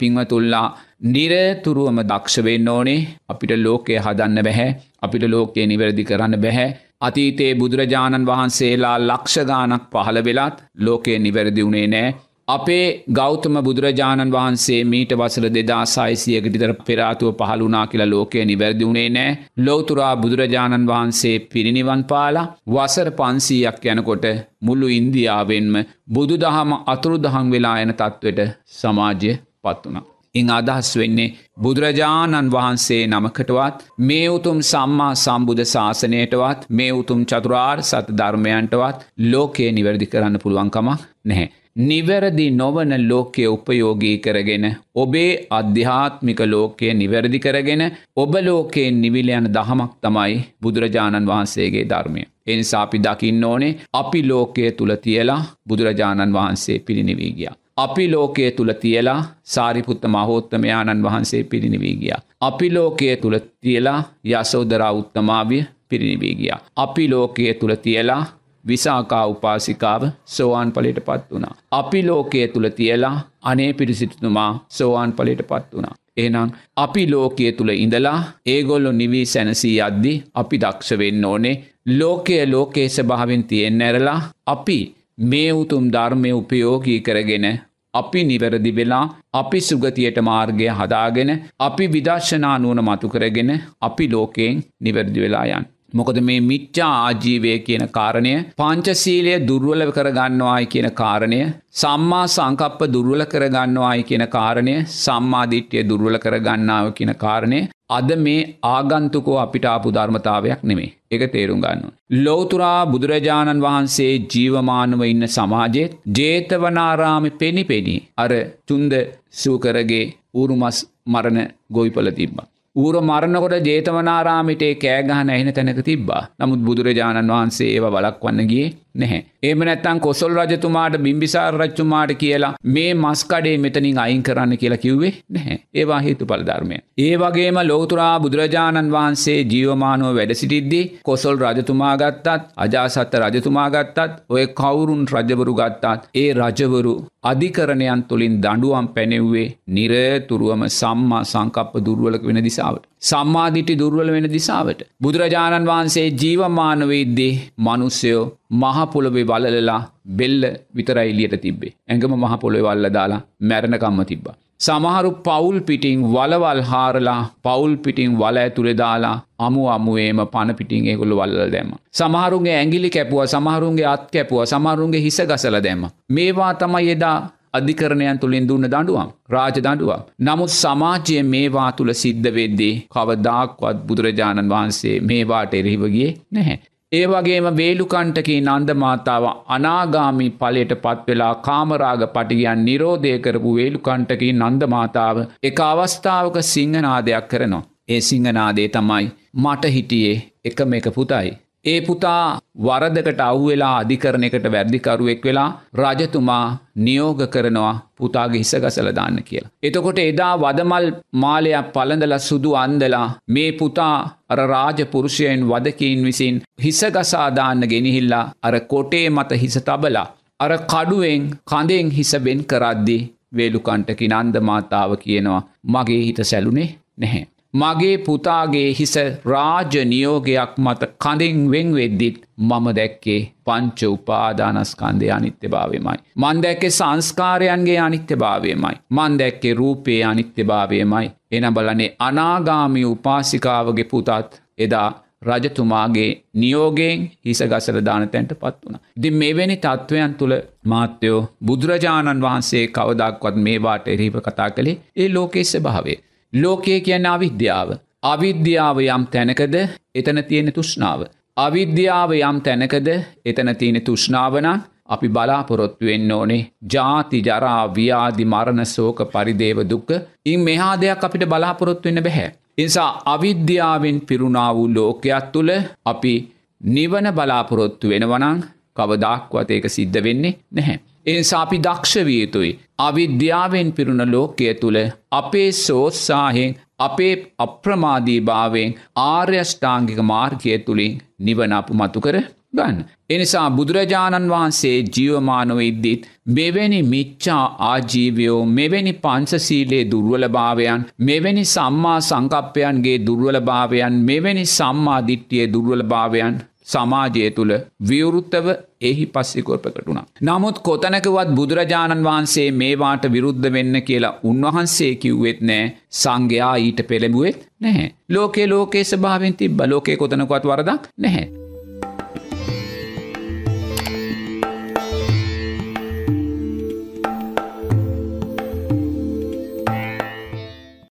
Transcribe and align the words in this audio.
පිංවතුල්ලා 0.00 0.66
නිරතුරුවම 1.06 1.98
දක්ෂවෙන්න 2.04 2.68
ඕනේ. 2.68 3.08
අපිට 3.28 3.52
ලෝකය 3.58 3.98
හදන්න 3.98 4.42
බැහැ. 4.42 4.70
අපිට 5.02 5.26
ලෝකයේ 5.26 5.66
නිවැරදි 5.66 6.04
කරන්න 6.04 6.36
බැහැ. 6.38 6.68
අතීතයේ 7.00 7.52
බුදුරජාණන් 7.56 8.26
වහන්සේලා 8.26 8.96
ලක්ෂගානක් 9.02 9.86
පහළ 9.92 10.18
වෙලත් 10.22 10.58
ලෝකයේ 10.78 11.18
නිවැරදි 11.18 11.64
වුණේ 11.64 11.86
නෑ. 11.88 12.10
අපේ 12.48 12.86
ගෞතම 13.10 13.56
බුදුරජාණන් 13.60 14.32
වහන්සේ 14.32 14.78
මීට 14.84 15.12
වසල 15.14 15.46
දෙදා 15.48 15.82
සයිසියකටිතර 15.86 16.72
පෙරාතුව 16.80 17.30
පහළුනා 17.40 17.84
කියලා 17.86 18.08
ලෝකය 18.08 18.44
නිවැරදි 18.44 18.84
වුණේ 18.84 19.08
නෑ. 19.10 19.36
ලෝතුරා 19.60 20.14
බුදුරජාණන් 20.16 20.88
වහන්සේ 20.88 21.36
පිරිනිවන් 21.48 22.02
පාලා 22.04 22.48
වසර 22.68 23.10
පන්සීයක් 23.12 23.86
යනකොට 23.88 24.26
මුල්ලු 24.62 24.88
ඉන්දියාවෙන්ම 24.92 25.76
බුදු 26.10 26.36
දහම 26.38 26.72
අතුරු 26.86 27.16
දහං 27.18 27.46
වෙලා 27.50 27.76
එන 27.78 27.94
තත්වට 27.94 28.50
සමාජය 28.74 29.32
පත් 29.64 29.84
වනා. 29.86 30.06
ඉං 30.34 30.50
අදහස් 30.50 30.90
වෙන්නේ 30.96 31.30
බුදුරජාණන් 31.62 32.50
වහන්සේ 32.50 33.02
නමකටවත් 33.06 33.86
මේ 34.00 34.26
උතුම් 34.28 34.58
සම්මා 34.64 35.12
සම්බුධ 35.16 35.62
ශාසනයටවත් 35.66 36.68
මේ 36.70 36.90
උතුම් 36.92 37.22
චතුරාර් 37.24 37.78
සත 37.82 38.18
ධර්මයන්ටවත් 38.18 39.08
ලෝකයේ 39.26 39.72
නිවැරදි 39.72 40.06
කරන්න 40.06 40.38
පුළුවන්කමක් 40.38 41.00
නැහැ. 41.24 41.48
නිවැරදි 41.80 42.46
නොවන 42.52 42.92
ලෝකය 43.02 43.46
උපයෝගී 43.46 44.16
කරගෙන 44.18 44.66
ඔබේ 44.94 45.32
අධ්‍යාත්මික 45.50 46.40
ලෝකය 46.46 46.92
නිවැරදි 46.94 47.38
කරගෙන 47.38 47.82
ඔබ 48.16 48.34
ලෝකයෙන් 48.40 49.00
නිවිලයන 49.00 49.46
දහමක් 49.48 49.90
තමයි 50.00 50.36
බුදුරජාණන් 50.62 51.26
වහන්සේගේ 51.26 51.84
ධර්මය. 51.84 52.22
එනිසා 52.46 52.82
අපි 52.82 52.98
දකින්න 52.98 53.44
ඕනේ 53.44 53.78
අපි 53.94 54.22
ලෝකය 54.24 54.70
තුළ 54.72 54.94
තියලා 54.98 55.40
බුදුරජාණන් 55.68 56.32
වහන්සේ 56.32 56.78
පිරිනිවී 56.80 57.32
ගියා. 57.32 57.56
අපි 57.76 58.10
ලෝකයේ 58.10 58.50
තුළ 58.50 58.72
තියලා 58.80 59.20
සාරිපුත්ත 59.44 60.02
මහෝත්තමයාණන් 60.06 61.02
වහන්සේ 61.02 61.42
පිරිනිවී 61.44 61.96
ගිය. 61.96 62.12
අපි 62.40 62.74
ලෝකයේ 62.74 63.16
තුළ 63.16 63.38
තියලා 63.60 64.00
යසෝදරා 64.24 64.92
උත්තමාවිය 64.92 65.62
පිරිනිවී 65.88 66.34
ගිය. 66.34 66.52
අපි 66.76 67.08
ලෝකයේ 67.08 67.54
තුළ 67.54 67.74
තියලා 67.74 68.24
විසාකා 68.64 69.26
උපාසිකාව 69.26 70.02
සෝවාන් 70.26 70.72
පලට 70.72 71.04
පත් 71.04 71.30
වුණා. 71.30 71.54
අපි 71.70 72.02
ලෝකයේ 72.02 72.48
තුළ 72.48 72.68
තියලා 72.68 73.16
අනේ 73.42 73.72
පිරිසිටතුමා 73.72 74.52
සෝවාන් 74.68 75.12
පලට 75.12 75.48
පත් 75.48 75.74
වුණා. 75.74 75.94
එනම් 76.16 76.50
අපි 76.76 77.10
ලෝකයේ 77.10 77.52
තුළ 77.52 77.72
ඉඳලා 77.76 78.18
ඒගොල්ලො 78.46 78.92
නිවී 78.92 79.26
සැනසී 79.26 79.76
අද්දි 79.80 80.12
අපි 80.34 80.60
දක්ෂ 80.60 80.98
වෙන්න 80.98 81.24
ඕනේ 81.24 81.56
ලෝකය 81.88 82.38
ලෝකයේ 82.46 82.88
ස්භාවෙන් 82.88 83.44
තියෙන් 83.44 83.82
ඇරලා 83.82 84.20
අපි 84.46 84.78
මේ 85.22 85.50
උතුම් 85.52 85.90
ධර්මය 85.90 86.30
උපයෝගී 86.32 87.00
කරගෙන 87.00 87.46
අපි 87.94 88.20
නිවැරදි 88.24 88.72
වෙලා 88.72 89.02
අපි 89.34 89.58
සුගතියට 89.60 90.18
මාර්ගය 90.22 90.68
හදාගෙන 90.78 91.30
අපි 91.60 91.86
විදර්ශනා 91.88 92.56
නුවන 92.58 92.80
මතු 92.82 93.08
කරගෙන 93.08 93.50
අපි 93.82 94.06
ලෝකයෙන් 94.08 94.64
නිවැරදි 94.80 95.20
වෙලා 95.20 95.44
යන්. 95.50 95.64
මොකද 95.94 96.18
මේ 96.20 96.40
මිච්චා 96.42 96.92
ආජීවය 96.98 97.54
කියන 97.66 97.84
කාරණය 97.88 98.34
පංචසීලය 98.58 99.34
දුර්වල 99.46 99.84
කරගන්නවායි 99.90 100.70
කියන 100.74 100.88
කාරණය 100.92 101.40
සම්මා 101.74 102.24
සංකප්ප 102.28 102.88
දුර්වල 102.88 103.24
කරගන්නවායි 103.24 104.08
කියන 104.10 104.24
කාරණය 104.28 104.76
සම්මාධිට්්‍යය 104.96 105.84
දුර්වල 105.84 106.18
කරගන්නාව 106.18 106.88
කියන 106.98 107.12
කාරණය 107.16 107.60
අද 107.90 108.10
මේ 108.24 108.40
ආගන්තුකෝ 108.68 109.38
අපිට 109.44 109.66
ආපු 109.66 109.94
ධර්මතාවයක් 109.96 110.62
නෙමේ 110.62 110.90
එක 111.10 111.24
තේරුම් 111.32 111.62
ගන්න. 111.64 111.90
ලෝතුරා 112.18 112.80
බුදුරජාණන් 112.92 113.64
වහන්සේ 113.66 114.12
ජීවමානව 114.32 115.02
ඉන්න 115.04 115.26
සමාජෙත් 115.28 115.98
ජේතවනාරාමි 116.18 117.32
පෙනි 117.40 117.64
පෙනී 117.64 118.00
අර 118.16 118.32
චුන්ද 118.68 118.94
සූකරගේ 119.34 120.06
ඌරුමස් 120.34 120.78
මරණ 121.06 121.40
ගොයිපල 121.70 122.10
තිබ්බා. 122.18 122.49
ඌර 122.76 122.96
මරණකොට 123.00 123.66
ජේතවනාරාමිටේ 123.66 124.74
කෑගහන 124.76 125.30
ඇහෙන 125.30 125.48
තැනක 125.52 125.80
තිබ්බා 125.84 126.22
නමුත් 126.40 126.60
බුදුරජාණන් 126.60 127.32
වහන්සේ 127.32 127.70
ඒව 127.70 127.86
බලක් 127.88 128.22
වන්න 128.22 128.50
ගිය 128.50 128.66
නැහැ. 128.94 129.20
ඒම 129.42 129.60
නැත්තං 129.60 130.00
කොසොල් 130.00 130.36
රජතුමාට 130.36 130.96
බිම්බිසාර 130.98 131.52
රච්චුමාට 131.54 132.12
කියලා 132.14 132.52
මේ 132.66 132.92
මස්කඩේ 132.96 133.56
මෙතනින් 133.58 133.98
අයින් 133.98 134.22
කරන්න 134.22 134.56
කියලා 134.56 134.78
කිව්වේ 134.78 135.12
නැහැ. 135.28 135.58
ඒවා 135.74 136.00
හේතු 136.00 136.26
පලධර්මය. 136.26 136.78
ඒ 136.98 137.14
වගේම 137.16 137.60
ලෝතුරා 137.62 138.14
බුදුරජාණන් 138.20 138.92
වහන්සේ 138.92 139.38
ජීවමානුව 139.44 140.14
වැඩසිටිද්දී 140.14 140.84
කොසොල් 141.02 141.42
රජතුමා 141.44 141.94
ගත්තත් 141.96 142.36
අජාසත්ත 142.58 143.14
රජතුමා 143.24 143.68
ගත්තත් 143.70 144.20
ඔය 144.28 144.46
කවුරුන් 144.54 145.04
රජවරු 145.08 145.54
ගත්තාත් 145.54 146.08
ඒ 146.16 146.28
රජවරු 146.34 146.94
අධිකරණයන් 147.24 148.02
තුළින් 148.08 148.34
දඩුවම් 148.44 148.86
පැනෙව්වේ 148.94 149.48
නිරතුරුවම 149.68 150.62
සම්මා 150.70 151.22
සංකප්ප 151.24 151.74
දුර්වලක 151.86 152.22
වෙන 152.22 152.40
දිසාවට. 152.46 152.84
සම්මාධිටි 153.02 153.78
දුර්වල 153.78 154.10
වෙන 154.16 154.28
දිසාවට. 154.32 154.80
බුදුරජාණන් 155.02 155.70
වහන්සේ 155.70 156.06
ජීවමානවේද්දේ 156.22 157.32
මනුස්සයෝ 157.58 158.24
මහපොළොවේ 158.52 159.26
වලලලා 159.26 159.80
බෙල්ල 160.18 160.42
විතරයිලියට 160.76 161.36
තිබේ. 161.42 161.74
ඇඟම 161.88 162.14
මහපොළොව 162.16 162.64
වල්ල 162.66 162.88
දාලා 162.90 163.24
මැරණකම්ම 163.42 164.00
තිබ්බා. 164.04 164.36
සමහරු 164.60 165.10
පවුල් 165.24 165.58
පිටිං 165.60 166.00
වලවල් 166.06 166.60
හාරලා 166.62 167.20
පවුල් 167.42 167.74
පිටිං 167.76 168.16
වල 168.18 168.36
ඇතුළෙ 168.36 168.74
දාලා 168.74 169.16
අමු 169.38 169.62
අමුවේම 169.68 170.20
පණ 170.26 170.58
පිටිං 170.58 170.86
ඒගොල්ල 170.86 171.14
වල්ල 171.14 171.38
දැම. 171.54 171.70
සමහරුන්ගේ 171.92 172.56
ඇගිලි 172.56 172.90
කැපුව 172.90 173.22
සමහරුන්ගේ 173.26 173.86
අත් 173.86 174.04
කැපුව 174.12 174.42
සමහරුන්ගේ 174.44 175.00
හිස 175.00 175.18
ගසල 175.22 175.56
දැම. 175.60 175.84
මේවා 176.10 176.52
තමයි 176.54 176.90
එදා 176.90 177.16
අධිකරණයන් 177.52 178.18
තුළින් 178.18 178.48
දුන්න 178.48 178.66
දඩුවම් 178.66 179.08
රාජ 179.28 179.56
දඩුවම්. 179.58 180.02
නමුත් 180.20 180.52
සමාජය 180.54 181.16
මේවා 181.24 181.70
තුළ 181.72 181.92
සිද්ධ 181.94 182.28
වෙද්දී 182.30 182.74
කවදාක්වත් 182.88 183.78
බුදුරජාණන් 183.86 184.52
වහන්සේ 184.52 184.96
මේවාට 185.02 185.54
එරහිවගේ 185.54 186.10
නැහැ. 186.30 186.58
ඒ 186.92 187.02
වගේම 187.06 187.46
වේලුකන්ටකී 187.58 188.38
නන්දමාතාව 188.44 189.24
අනාගාමි 189.56 190.24
පලට 190.38 190.78
පත්වෙලා 190.84 191.34
කාමරාග 191.44 192.00
පටිගයන් 192.14 192.64
නිරෝධය 192.68 193.12
කරපු 193.18 193.50
වේලුකන්ටකී 193.58 194.30
නන්දමාතාව 194.38 195.20
එක 195.42 195.60
අවස්ථාවක 195.62 196.38
සිංහනාදයක් 196.48 197.28
කරනවා. 197.30 197.62
ඒ 197.88 198.00
සිංහනාදේ 198.00 198.66
තමයි 198.68 199.06
මට 199.36 199.72
හිටියේ 199.76 200.16
එකම 200.44 200.72
එක 200.72 200.88
පුතයි. 200.96 201.30
ඒ 201.64 201.80
පුතා 201.80 202.38
වරදකට 202.58 203.20
අව්වෙලා 203.22 203.72
අධිකරණයකට 203.78 204.46
වැරදිකරුවෙක් 204.46 205.24
වෙලා 205.24 205.48
රජතුමා 205.76 206.44
නියෝග 206.78 207.20
කරනවා 207.26 207.72
පුතාගේ 207.96 208.40
හිසගසල 208.40 208.88
දාන්න 208.90 209.18
කියලා. 209.22 209.50
එතකොට 209.62 209.98
එදා 210.00 210.32
වදමල් 210.36 210.86
මාලයක් 211.14 211.68
පළඳල 211.74 212.14
සුදු 212.20 212.52
අන්දලා 212.56 213.08
මේ 213.28 213.50
පුතා 213.54 213.96
අර 214.28 214.40
රාජපුරුෂයෙන් 214.46 215.42
වදකීන් 215.50 216.00
විසින් 216.04 216.40
හිසගසාදාන්න 216.64 217.68
ගෙනහිල්ලා 217.72 218.24
අර 218.42 218.54
කොටේ 218.66 219.06
මත 219.10 219.40
හිස 219.42 219.58
තබලා. 219.60 220.06
අර 220.40 220.52
කඩුවෙන් 220.64 221.26
කඳෙන් 221.46 221.90
හිසබෙන් 221.90 222.40
කරද්දි 222.44 222.98
වේලුකන්ටකි 223.32 224.08
නන්ද 224.10 224.36
මාතාව 224.42 224.96
කියනවා 224.96 225.42
මගේ 225.66 226.00
හිත 226.00 226.22
සැලුනේ 226.24 226.68
නැහැ. 226.98 227.26
මගේ 227.54 227.98
පුතාගේ 227.98 228.68
හිස 228.72 228.94
රාජ 229.24 229.74
නියෝගයක් 229.84 230.52
මත 230.58 230.88
කඳින් 230.98 231.38
වෙන් 231.50 231.74
වෙද්දිත් 231.74 232.18
මම 232.40 232.66
දැක්කේ 232.72 233.20
පංච 233.44 233.88
උපාදානස්කන්දය 233.88 235.10
අනිත්‍ය 235.10 235.48
භාවමයි. 235.48 235.98
මන් 236.16 236.42
දැක්කේ 236.42 236.70
සංස්කාරයන්ගේ 236.70 237.78
අනිත්‍ය 237.78 238.16
භාවයමයි. 238.16 238.76
මන් 238.90 239.18
දැක්කේ 239.18 239.54
රූපයේ 239.54 240.04
අනිත්‍ය 240.04 240.44
භාවයමයි. 240.44 241.06
එන 241.32 241.46
බලනේ 241.54 241.94
අනාගාමි 242.00 242.84
උපාසිකාවගේ 242.86 243.84
පුතත් 243.84 244.42
එදා 244.58 244.88
රජතුමාගේ 245.22 246.10
නියෝගයෙන් 246.34 247.02
හිස 247.24 247.42
ගසල 247.44 247.78
දානතැන්ට 247.84 248.34
පත් 248.34 248.56
වුණ. 248.62 248.78
දි 249.02 249.10
මෙවැනි 249.12 249.56
තත්ත්වයන් 249.56 250.14
තුළ 250.14 250.36
මාත්‍යයෝ 250.64 251.18
බුදුරජාණන් 251.46 252.22
වහන්සේ 252.22 252.64
කවදක්වත් 252.68 253.42
මේවාට 253.46 253.88
එරීප 253.88 254.16
කතා 254.20 254.48
කළේ 254.50 254.76
ඒ 254.96 255.08
ලෝකෙස්ස 255.08 255.56
භාවේ. 255.58 255.98
ලෝකය 256.32 256.80
කියන්න 256.80 257.06
අවිද්‍යාව. 257.06 257.68
අවිද්‍යාව 258.04 258.76
යම් 258.86 259.04
තැනකද 259.06 259.56
එතන 259.94 260.20
තියෙන 260.28 260.52
තුෂ්නාව. 260.52 261.00
අවිද්‍යාව 261.36 262.10
යම් 262.18 262.36
තැනකද 262.40 262.88
එතන 263.24 263.50
තියෙන 263.60 263.80
තුෂ්නාවනන් 263.86 264.48
අපි 264.88 265.08
බලාපොරොත්තු 265.08 265.88
වෙන්න 265.88 266.12
ඕනේ 266.12 266.42
ජාති 266.72 267.18
ජරා 267.26 267.62
ව්‍යාදි 267.76 268.24
මරණ 268.24 268.64
සෝක 268.66 269.00
පරිදේව 269.12 269.58
දුක්ක 269.70 269.90
ඉන් 270.26 270.40
මෙහා 270.40 270.74
දෙයක් 270.82 271.04
අපිට 271.06 271.24
බලාපොරොත්තු 271.32 271.88
වෙන්න 271.88 272.04
බැහැ. 272.06 272.28
නිසා 272.58 272.90
අවිද්‍යාවෙන් 273.06 273.98
පිරුණා 274.08 274.50
වූ 274.56 274.68
ලෝකයක් 274.68 275.26
තුළ 275.32 275.52
අපි 275.86 276.14
නිවන 276.60 277.06
බලාපොරොත්තු 277.18 277.92
වෙනවනං 277.92 278.40
කවදක්වත් 278.76 279.50
ඒක 279.50 279.66
සිද්ධ 279.76 280.00
වෙන්නේ 280.06 280.38
නැහැ. 280.52 280.78
එනිසා 281.06 281.42
අපි 281.42 281.58
දක්ෂවිය 281.58 282.18
යුතුයි. 282.20 282.50
අවිද්‍යාවෙන් 282.78 283.70
පිරුණ 283.72 284.04
ලෝකය 284.06 284.50
තුළ 284.54 284.80
අපේ 285.12 285.48
සෝත්සාහෙන් 285.58 286.58
අපේ 286.78 287.14
අප්‍රමාදී 287.38 288.20
භාවෙන් 288.22 288.76
ආර්යෂ්ඨාංගික 289.04 290.00
මාර්ගය 290.04 290.58
තුළින් 290.60 291.00
නිවන 291.20 291.52
අප 291.52 291.70
මතු 291.72 292.00
කර 292.00 292.16
ගන්න. 292.54 292.78
එනිසා 293.10 293.48
බුදුරජාණන් 293.50 294.30
වහන්සේ 294.30 294.76
ජීවමානව 294.88 295.60
ඉද්දිත් 295.60 296.06
මෙවැනි 296.28 296.80
මිච්චා 296.84 297.44
ආජීවයෝ 297.66 298.40
මෙවැනි 298.50 298.94
පංසසීලේ 298.98 299.84
දුර්වලභාවයන් 299.92 300.86
මෙවැනි 301.00 301.44
සම්මා 301.46 301.98
සංකප්පයන්ගේ 302.02 302.98
දුර්වලභාවයන් 303.06 304.00
මෙවැනි 304.04 304.46
සම්මාධිට්ටියේ 304.48 305.52
දුර්වලභාවයන් 305.52 306.40
සමාජය 306.72 307.26
තුළ 307.30 307.52
විවෘත්තව 307.88 308.48
එහි 308.82 309.04
පස්සිකොල්පකටුණා. 309.06 310.06
නමුත් 310.22 310.58
කොතනකවත් 310.60 311.34
බුදුරජාණන් 311.34 312.06
වහන්සේ 312.08 312.48
මේවාට 312.52 313.04
විරුද්ධ 313.12 313.50
වෙන්න 313.56 313.82
කියලා 313.82 314.14
උන්වහන්සේ 314.24 314.92
කිව්වෙත් 314.96 315.42
නෑ 315.42 315.68
සංඝයා 316.00 316.54
ඊට 316.64 316.82
පෙළඹුවෙත් 316.88 317.46
නැහැ. 317.60 317.92
ලෝකේ 318.08 318.48
ලෝකේ 318.48 318.84
ස්භාවෙන් 318.84 319.38
තිබ 319.42 319.62
ලෝකේ 319.66 319.96
කොතනකොත් 319.96 320.50
වරදක් 320.52 320.90
නැහැ. 320.98 321.49